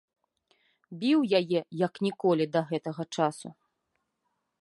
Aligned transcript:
Біў 1.03 1.19
яе 1.39 1.59
як 1.85 1.93
ніколі 2.07 2.45
да 2.55 2.61
гэтага 2.71 3.03
часу. 3.19 3.47